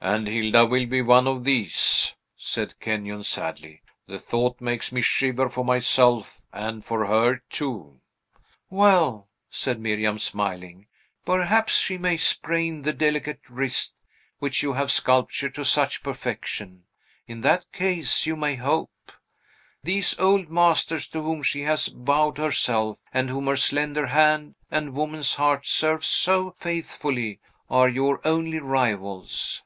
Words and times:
"And 0.00 0.28
Hilda 0.28 0.66
will 0.66 0.84
be 0.84 1.00
one 1.00 1.26
of 1.26 1.44
these!" 1.44 2.14
said 2.36 2.78
Kenyon 2.78 3.24
sadly; 3.24 3.80
"the 4.06 4.18
thought 4.18 4.60
makes 4.60 4.92
me 4.92 5.00
shiver 5.00 5.48
for 5.48 5.64
myself, 5.64 6.42
and 6.52 6.74
and 6.74 6.84
for 6.84 7.06
her, 7.06 7.40
too." 7.48 8.02
"Well," 8.68 9.30
said 9.48 9.80
Miriam, 9.80 10.18
smiling, 10.18 10.88
"perhaps 11.24 11.78
she 11.78 11.96
may 11.96 12.18
sprain 12.18 12.82
the 12.82 12.92
delicate 12.92 13.40
wrist 13.48 13.96
which 14.40 14.62
you 14.62 14.74
have 14.74 14.92
sculptured 14.92 15.54
to 15.54 15.64
such 15.64 16.02
perfection. 16.02 16.84
In 17.26 17.40
that 17.40 17.72
case 17.72 18.26
you 18.26 18.36
may 18.36 18.56
hope. 18.56 18.90
These 19.84 20.18
old 20.18 20.50
masters 20.50 21.08
to 21.08 21.22
whom 21.22 21.42
she 21.42 21.62
has 21.62 21.86
vowed 21.86 22.36
herself, 22.36 22.98
and 23.14 23.30
whom 23.30 23.46
her 23.46 23.56
slender 23.56 24.08
hand 24.08 24.56
and 24.70 24.92
woman's 24.92 25.36
heart 25.36 25.64
serve 25.66 26.04
so 26.04 26.54
faithfully, 26.58 27.40
are 27.70 27.88
your 27.88 28.20
only 28.22 28.58
rivals." 28.58 29.62